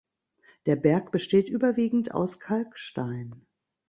[0.65, 3.45] Der Berg besteht überwiegend aus Kalkstein.